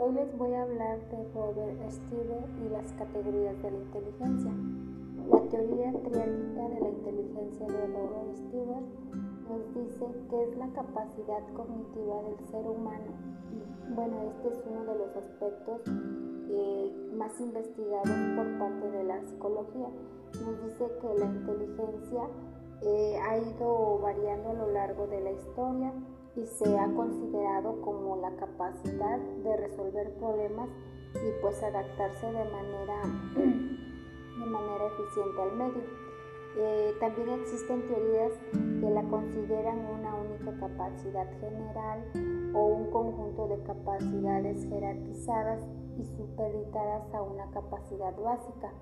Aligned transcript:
hoy 0.00 0.14
les 0.14 0.38
voy 0.38 0.54
a 0.54 0.62
hablar 0.62 0.98
de 1.10 1.30
Robert 1.34 1.90
Steve 1.90 2.40
y 2.64 2.70
las 2.70 2.90
categorías 2.94 3.62
de 3.62 3.70
la 3.70 3.76
inteligencia. 3.76 4.50
La 5.28 5.40
teoría 5.50 5.92
triádica 5.92 6.68
de 6.68 6.80
la 6.80 6.88
inteligencia 6.88 7.66
de 7.66 7.86
Robert 7.86 8.34
Steve 8.34 8.80
nos 9.46 9.74
dice 9.74 10.06
que 10.30 10.42
es 10.44 10.56
la 10.56 10.68
capacidad 10.72 11.42
cognitiva 11.54 12.22
del 12.22 12.46
ser 12.48 12.66
humano. 12.66 13.12
Bueno, 13.94 14.16
este 14.22 14.48
es 14.48 14.64
uno 14.66 14.84
de 14.90 14.98
los 15.00 15.16
aspectos 15.16 15.82
eh, 16.48 17.12
más 17.14 17.38
investigados 17.38 18.08
por 18.36 18.58
parte 18.58 18.90
de 18.90 19.04
la 19.04 19.22
psicología. 19.22 19.88
Nos 20.40 20.64
dice 20.64 20.90
que 21.02 21.18
la 21.18 21.26
inteligencia 21.26 22.22
eh, 22.80 23.18
ha 23.22 23.36
ido 23.36 23.98
variando 23.98 24.50
a 24.50 24.54
lo 24.54 24.72
largo 24.72 25.06
de 25.08 25.20
la 25.20 25.32
historia 25.32 25.92
y 26.40 26.46
se 26.46 26.78
ha 26.78 26.86
considerado 26.94 27.80
como 27.82 28.16
la 28.16 28.34
capacidad 28.36 29.18
de 29.18 29.56
resolver 29.56 30.14
problemas 30.14 30.68
y 31.14 31.42
pues 31.42 31.62
adaptarse 31.62 32.26
de 32.26 32.44
manera, 32.44 33.02
de 33.34 34.46
manera 34.46 34.86
eficiente 34.86 35.42
al 35.42 35.56
medio. 35.56 35.82
Eh, 36.56 36.94
también 36.98 37.28
existen 37.40 37.86
teorías 37.86 38.32
que 38.52 38.90
la 38.90 39.02
consideran 39.04 39.78
una 39.78 40.14
única 40.16 40.58
capacidad 40.58 41.28
general 41.38 42.50
o 42.54 42.64
un 42.64 42.90
conjunto 42.90 43.48
de 43.48 43.62
capacidades 43.62 44.66
jerarquizadas 44.68 45.62
y 45.98 46.04
supeditadas 46.04 47.14
a 47.14 47.22
una 47.22 47.50
capacidad 47.50 48.16
básica. 48.18 48.72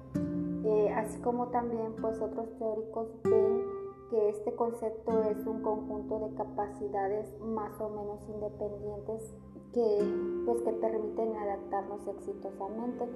Eh, 0.65 0.93
así 0.95 1.21
como 1.21 1.49
también 1.49 1.95
pues 2.01 2.21
otros 2.21 2.49
teóricos 2.59 3.09
ven 3.25 3.78
que 4.11 4.31
este 4.31 4.55
concepto 4.55 5.23
es 5.25 5.47
un 5.47 5.63
conjunto 5.63 6.19
de 6.19 6.35
capacidades 6.35 7.39
más 7.41 7.79
o 7.81 7.91
menos 7.91 8.21
independientes 8.29 9.35
que, 9.73 10.45
pues, 10.47 10.63
que 10.63 10.73
permiten 10.73 11.37
adaptarnos 11.37 12.07
exitosamente. 12.07 13.07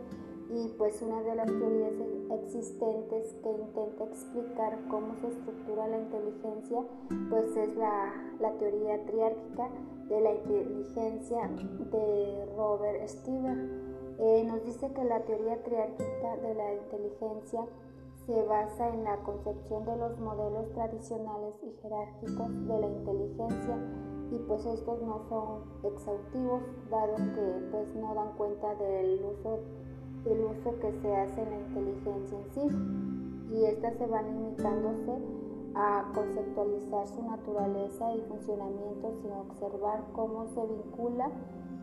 Y 0.50 0.68
pues 0.76 1.00
una 1.00 1.22
de 1.22 1.34
las 1.34 1.46
teorías 1.46 1.94
existentes 2.44 3.34
que 3.42 3.50
intenta 3.50 4.04
explicar 4.04 4.78
cómo 4.90 5.14
se 5.16 5.28
estructura 5.28 5.88
la 5.88 5.98
inteligencia, 5.98 6.82
pues 7.30 7.56
es 7.56 7.74
la, 7.76 8.12
la 8.38 8.52
teoría 8.58 9.02
triárquica 9.06 9.70
de 10.08 10.20
la 10.20 10.34
inteligencia 10.34 11.48
de 11.90 12.46
Robert 12.54 13.08
Stever. 13.08 13.56
Eh, 14.18 14.44
nos 14.44 14.62
dice 14.66 14.92
que 14.92 15.04
la 15.04 15.20
teoría 15.20 15.62
triárquica 15.62 16.36
de 16.36 16.54
la 16.54 16.74
inteligencia 16.74 17.66
se 18.26 18.42
basa 18.44 18.88
en 18.88 19.04
la 19.04 19.16
concepción 19.18 19.84
de 19.84 19.96
los 19.96 20.18
modelos 20.20 20.70
tradicionales 20.72 21.54
y 21.62 21.72
jerárquicos 21.82 22.66
de 22.68 22.80
la 22.80 22.86
inteligencia 22.86 23.76
y 24.30 24.38
pues 24.46 24.64
estos 24.64 25.02
no 25.02 25.20
son 25.28 25.62
exhaustivos 25.84 26.62
dado 26.90 27.16
que 27.16 27.68
pues 27.70 27.94
no 27.96 28.14
dan 28.14 28.32
cuenta 28.36 28.74
del 28.76 29.20
uso 29.24 29.60
del 30.24 30.44
uso 30.44 30.78
que 30.78 30.92
se 31.00 31.16
hace 31.16 31.42
en 31.42 31.50
la 31.50 31.58
inteligencia 31.58 32.38
en 32.38 32.50
sí 32.52 33.56
y 33.56 33.64
estas 33.64 33.94
se 33.96 34.06
van 34.06 34.26
limitándose 34.26 35.18
a 35.74 36.10
conceptualizar 36.14 37.08
su 37.08 37.22
naturaleza 37.22 38.14
y 38.14 38.20
funcionamiento 38.22 39.14
sin 39.20 39.32
observar 39.32 40.04
cómo 40.12 40.46
se 40.46 40.64
vincula 40.66 41.30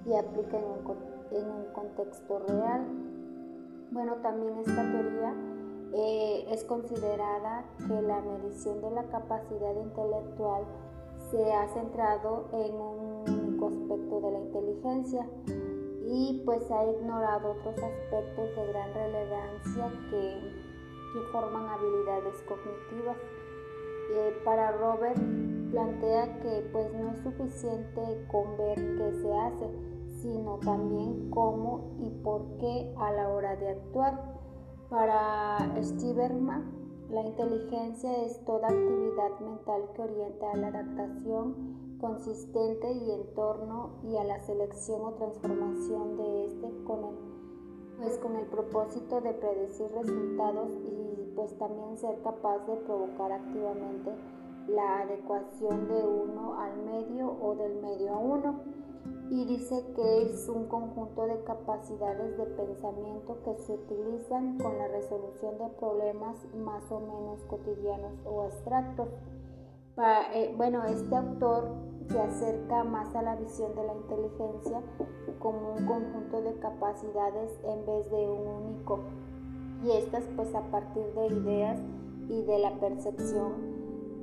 y 0.06 0.14
aplica 0.16 0.58
en 0.58 0.64
un, 0.66 1.38
en 1.38 1.52
un 1.52 1.74
contexto 1.74 2.40
real. 2.48 2.86
Bueno, 3.92 4.16
también 4.22 4.58
esta 4.60 4.84
teoría 4.92 5.34
eh, 5.94 6.46
es 6.50 6.64
considerada 6.66 7.66
que 7.78 8.02
la 8.02 8.22
medición 8.22 8.82
de 8.82 8.92
la 8.92 9.04
capacidad 9.06 9.76
intelectual 9.76 10.64
se 11.32 11.52
ha 11.52 11.68
centrado 11.70 12.48
en 12.54 12.76
un 12.76 13.30
único 13.30 13.68
aspecto 13.68 14.22
de 14.22 14.32
la 14.32 14.40
inteligencia 14.40 15.28
y 16.06 16.42
pues 16.46 16.70
ha 16.72 16.86
ignorado 16.86 17.52
otros 17.52 17.76
aspectos 17.76 18.56
de 18.56 18.68
gran 18.68 18.94
relevancia 18.94 19.92
que, 20.10 20.70
forman 21.32 21.68
habilidades 21.68 22.36
cognitivas. 22.48 23.18
Eh, 24.14 24.42
para 24.46 24.72
Robert 24.72 25.20
plantea 25.72 26.40
que 26.40 26.70
pues 26.72 26.94
no 26.94 27.12
es 27.12 27.20
suficiente 27.22 28.26
con 28.32 28.58
ver 28.58 28.76
qué 28.76 29.12
se 29.22 29.34
hace, 29.34 29.70
sino 30.22 30.60
también 30.60 31.30
cómo 31.30 31.96
y 32.00 32.10
por 32.24 32.42
qué 32.60 32.94
a 32.98 33.12
la 33.12 33.30
hora 33.30 33.56
de 33.56 33.70
actuar. 33.70 34.39
Para 34.90 35.60
Stiberman, 35.84 36.64
la 37.12 37.22
inteligencia 37.22 38.26
es 38.26 38.44
toda 38.44 38.70
actividad 38.70 39.40
mental 39.40 39.84
que 39.94 40.02
orienta 40.02 40.52
a 40.52 40.58
la 40.58 40.68
adaptación 40.70 41.98
consistente 42.02 42.92
y 42.92 43.12
en 43.12 43.36
torno 43.36 43.92
y 44.04 44.18
a 44.18 44.24
la 44.24 44.40
selección 44.40 45.02
o 45.04 45.12
transformación 45.12 46.18
de 46.18 46.46
este 46.46 46.84
con 46.86 47.04
el, 47.04 47.16
pues 48.00 48.18
con 48.18 48.36
el 48.36 48.48
propósito 48.48 49.22
de 49.22 49.34
predecir 49.34 49.92
resultados 49.92 50.72
y 50.72 51.34
pues 51.36 51.56
también 51.60 51.96
ser 51.96 52.20
capaz 52.24 52.58
de 52.66 52.76
provocar 52.78 53.32
activamente 53.32 54.12
la 54.70 55.02
adecuación 55.02 55.88
de 55.88 56.04
uno 56.04 56.60
al 56.60 56.78
medio 56.84 57.38
o 57.40 57.54
del 57.56 57.80
medio 57.80 58.16
a 58.16 58.18
uno 58.18 58.79
y 59.30 59.46
dice 59.46 59.86
que 59.96 60.24
es 60.24 60.50
un 60.50 60.66
conjunto 60.66 61.28
de 61.28 61.44
capacidades 61.44 62.36
de 62.38 62.46
pensamiento 62.46 63.38
que 63.44 63.56
se 63.64 63.74
utilizan 63.74 64.58
con 64.58 64.78
la 64.78 64.88
resolución 64.88 65.58
de 65.60 65.68
problemas 65.80 66.36
más 66.56 66.92
o 66.92 67.00
menos 67.00 67.40
cotidianos 67.48 68.14
o 68.26 68.42
abstractos. 68.42 69.08
Eh, 70.34 70.54
bueno, 70.58 70.84
este 70.86 71.16
autor 71.16 71.70
se 72.10 72.20
acerca 72.20 72.84
más 72.84 73.14
a 73.16 73.22
la 73.22 73.36
visión 73.36 73.76
de 73.76 73.84
la 73.84 73.94
inteligencia 73.94 74.82
como 75.40 75.74
un 75.74 75.86
conjunto 75.86 76.42
de 76.42 76.54
capacidades 76.60 77.52
en 77.66 77.86
vez 77.86 78.10
de 78.10 78.30
un 78.30 78.48
único 78.48 79.00
y 79.84 79.92
estas 79.92 80.24
pues 80.36 80.54
a 80.56 80.62
partir 80.72 81.06
de 81.14 81.28
ideas 81.28 81.80
y 82.30 82.42
de 82.44 82.60
la 82.60 82.80
percepción 82.80 83.79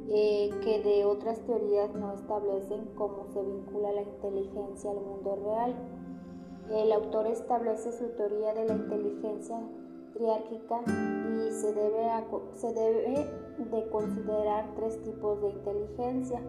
eh, 0.09 0.51
que 0.63 0.83
de 0.83 1.05
otras 1.05 1.41
teorías 1.41 1.93
no 1.95 2.13
establecen 2.13 2.87
cómo 2.95 3.27
se 3.33 3.43
vincula 3.43 3.93
la 3.93 4.03
inteligencia 4.03 4.91
al 4.91 5.01
mundo 5.01 5.37
real. 5.37 5.75
El 6.71 6.93
autor 6.93 7.27
establece 7.27 7.93
su 7.93 8.09
teoría 8.11 8.55
de 8.55 8.67
la 8.67 8.75
inteligencia 8.75 9.61
triárquica 10.15 10.81
y 10.83 11.51
se 11.53 11.73
debe, 11.73 12.09
se 12.55 12.73
debe 12.73 13.27
de 13.59 13.91
considerar 13.91 14.75
tres 14.77 15.03
tipos 15.03 15.41
de 15.43 15.51
inteligencia. 15.51 16.41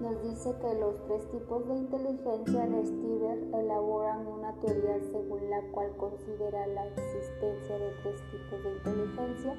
Nos 0.00 0.22
dice 0.22 0.54
que 0.60 0.74
los 0.78 1.02
tres 1.06 1.30
tipos 1.30 1.66
de 1.68 1.76
inteligencia 1.76 2.66
de 2.66 2.86
Stiver 2.86 3.38
elaboran 3.54 4.26
una 4.26 4.52
teoría 4.60 5.00
según 5.10 5.48
la 5.48 5.62
cual 5.72 5.96
considera 5.96 6.66
la 6.66 6.86
existencia 6.88 7.78
de 7.78 7.90
tres 8.02 8.20
tipos 8.30 8.62
de 8.62 8.72
inteligencia 8.72 9.56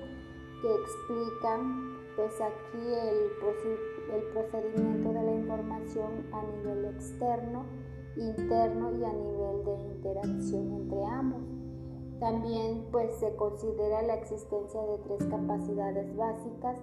que 0.62 0.74
explican 0.74 1.98
pues 2.16 2.42
aquí 2.42 2.84
el, 2.84 3.32
el 4.16 4.24
procedimiento 4.34 5.10
de 5.14 5.24
la 5.24 5.34
información 5.34 6.26
a 6.32 6.42
nivel 6.44 6.86
externo, 6.86 7.66
interno 8.16 8.92
y 8.98 9.04
a 9.04 9.14
nivel 9.14 9.66
de 9.66 9.76
interacción 9.96 10.72
entre 10.74 11.06
ambos. 11.06 11.42
También 12.20 12.88
pues 12.92 13.14
se 13.20 13.36
considera 13.36 14.02
la 14.02 14.16
existencia 14.16 14.82
de 14.82 14.98
tres 15.00 15.24
capacidades 15.30 16.16
básicas 16.16 16.80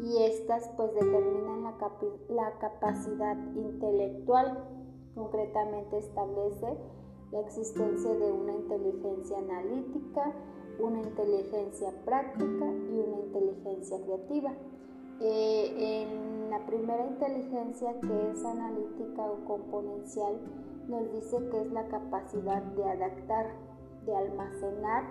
y 0.00 0.22
estas 0.22 0.66
pues 0.76 0.94
determinan 0.94 1.64
la, 1.64 1.74
la 2.30 2.58
capacidad 2.58 3.36
intelectual. 3.54 4.64
Concretamente 5.14 5.98
establece 5.98 6.78
la 7.32 7.40
existencia 7.40 8.14
de 8.14 8.32
una 8.32 8.54
inteligencia 8.54 9.36
analítica, 9.38 10.32
una 10.78 11.00
inteligencia 11.00 11.90
práctica 12.04 12.66
y 12.66 12.98
una 12.98 13.20
inteligencia 13.26 13.98
creativa. 14.04 14.52
Eh, 15.20 16.02
en 16.02 16.50
la 16.50 16.64
primera 16.64 17.04
inteligencia 17.06 17.98
que 18.00 18.30
es 18.30 18.44
analítica 18.44 19.22
o 19.22 19.44
componencial 19.44 20.38
nos 20.88 21.12
dice 21.12 21.36
que 21.50 21.60
es 21.62 21.72
la 21.72 21.88
capacidad 21.88 22.62
de 22.62 22.84
adaptar, 22.84 23.46
de 24.06 24.16
almacenar 24.16 25.04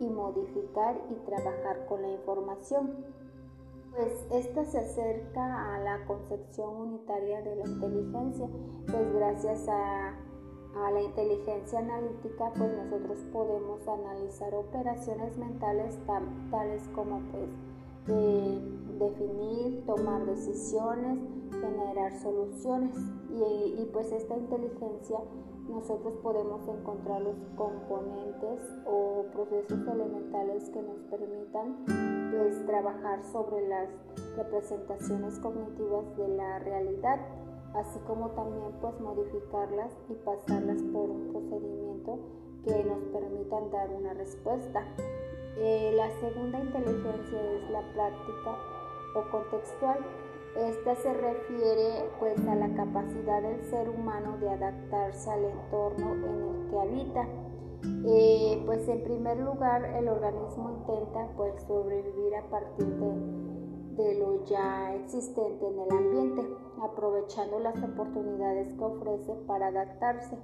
y 0.00 0.08
modificar 0.08 1.00
y 1.10 1.14
trabajar 1.26 1.86
con 1.86 2.02
la 2.02 2.10
información. 2.10 3.04
Pues 3.96 4.26
esta 4.32 4.64
se 4.64 4.78
acerca 4.78 5.74
a 5.74 5.78
la 5.78 6.04
concepción 6.06 6.76
unitaria 6.76 7.42
de 7.42 7.56
la 7.56 7.68
inteligencia, 7.68 8.48
pues 8.86 9.14
gracias 9.14 9.68
a, 9.68 10.14
a 10.76 10.90
la 10.90 11.02
inteligencia 11.02 11.78
analítica 11.78 12.50
pues 12.56 12.70
nosotros 12.76 13.18
podemos 13.32 13.86
analizar 13.86 14.54
operaciones 14.54 15.36
mentales 15.36 15.98
tales 16.50 16.88
como 16.94 17.20
pues 17.30 17.48
definir, 18.98 19.84
tomar 19.86 20.26
decisiones, 20.26 21.18
generar 21.50 22.12
soluciones. 22.20 22.96
Y, 23.30 23.88
pues 23.92 24.12
esta 24.12 24.36
inteligencia 24.36 25.18
nosotros 25.68 26.14
podemos 26.22 26.66
encontrar 26.68 27.22
los 27.22 27.36
componentes 27.56 28.60
o 28.86 29.24
procesos 29.32 29.80
elementales 29.88 30.68
que 30.70 30.82
nos 30.82 30.98
permitan 31.10 31.84
pues 32.30 32.64
trabajar 32.66 33.22
sobre 33.24 33.66
las 33.66 33.88
representaciones 34.36 35.38
cognitivas 35.38 36.16
de 36.16 36.28
la 36.28 36.58
realidad 36.58 37.18
así 37.74 37.98
como 38.06 38.30
también 38.30 38.72
pues 38.80 38.98
modificarlas 39.00 39.92
y 40.08 40.14
pasarlas 40.14 40.82
por 40.92 41.10
un 41.10 41.32
procedimiento 41.32 42.18
que 42.64 42.84
nos 42.84 43.02
permitan 43.12 43.70
dar 43.70 43.90
una 43.90 44.14
respuesta. 44.14 44.84
Eh, 45.58 45.92
la 45.94 46.10
segunda 46.20 46.58
inteligencia 46.58 47.40
es 47.52 47.70
la 47.70 47.82
práctica 47.92 48.56
o 49.14 49.30
contextual. 49.30 49.98
Esta 50.56 50.94
se 50.96 51.12
refiere 51.12 52.08
pues 52.20 52.38
a 52.46 52.54
la 52.54 52.72
capacidad 52.74 53.42
del 53.42 53.62
ser 53.64 53.88
humano 53.88 54.38
de 54.38 54.50
adaptarse 54.50 55.30
al 55.30 55.44
entorno 55.44 56.14
en 56.14 56.42
el 56.42 56.70
que 56.70 56.80
habita. 56.80 57.28
Eh, 58.06 58.62
pues 58.64 58.88
en 58.88 59.02
primer 59.04 59.38
lugar 59.38 59.84
el 59.84 60.08
organismo 60.08 60.70
intenta 60.70 61.28
pues 61.36 61.60
sobrevivir 61.66 62.34
a 62.36 62.48
partir 62.48 62.86
de, 62.86 63.43
de 63.96 64.14
lo 64.18 64.44
ya 64.44 64.94
existente 64.94 65.66
en 65.66 65.78
el 65.78 65.90
ambiente, 65.90 66.42
aprovechando 66.82 67.58
las 67.60 67.76
oportunidades 67.82 68.72
que 68.74 68.84
ofrece 68.84 69.34
para 69.46 69.68
adaptarse. 69.68 70.36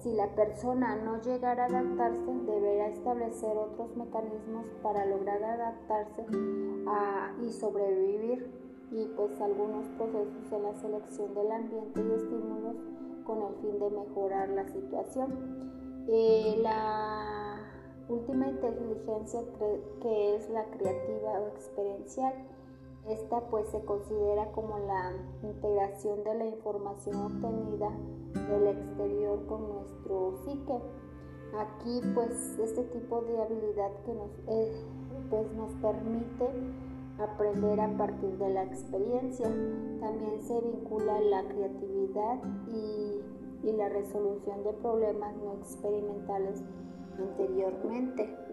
Si 0.00 0.12
la 0.12 0.34
persona 0.34 0.96
no 0.96 1.20
llegara 1.20 1.64
a 1.64 1.66
adaptarse, 1.66 2.32
deberá 2.46 2.88
establecer 2.88 3.56
otros 3.56 3.96
mecanismos 3.96 4.66
para 4.82 5.04
lograr 5.06 5.42
adaptarse 5.42 6.24
y 7.42 7.52
sobrevivir 7.52 8.50
y 8.90 9.06
pues 9.16 9.40
algunos 9.40 9.86
procesos 9.90 10.52
en 10.52 10.62
la 10.62 10.74
selección 10.74 11.34
del 11.34 11.52
ambiente 11.52 12.00
y 12.00 12.12
estímulos 12.12 12.76
con 13.24 13.42
el 13.42 13.54
fin 13.56 13.78
de 13.78 13.90
mejorar 13.90 14.48
la 14.50 14.66
situación. 14.68 16.06
Eh, 16.08 16.58
la 16.62 17.60
última 18.08 18.48
inteligencia 18.48 19.40
que 20.00 20.36
es 20.36 20.48
la 20.48 20.64
creativa 20.70 21.40
o 21.40 21.48
experiencial 21.48 22.32
esta 23.10 23.40
pues 23.48 23.68
se 23.68 23.84
considera 23.84 24.50
como 24.52 24.78
la 24.78 25.12
integración 25.42 26.24
de 26.24 26.34
la 26.34 26.46
información 26.46 27.16
obtenida 27.16 27.90
del 28.48 28.66
exterior 28.68 29.46
con 29.46 29.68
nuestro 29.68 30.34
psique. 30.44 30.78
Aquí 31.56 32.00
pues 32.14 32.58
este 32.58 32.84
tipo 32.84 33.22
de 33.22 33.42
habilidad 33.42 33.90
que 34.04 34.14
nos, 34.14 34.30
eh, 34.48 34.84
pues, 35.30 35.50
nos 35.52 35.72
permite 35.76 36.48
aprender 37.18 37.80
a 37.80 37.96
partir 37.96 38.36
de 38.38 38.48
la 38.50 38.64
experiencia. 38.64 39.46
También 40.00 40.42
se 40.42 40.60
vincula 40.60 41.20
la 41.20 41.42
creatividad 41.48 42.38
y, 42.68 43.22
y 43.62 43.72
la 43.72 43.88
resolución 43.88 44.62
de 44.64 44.72
problemas 44.74 45.34
no 45.36 45.54
experimentales 45.54 46.62
anteriormente. 47.18 48.47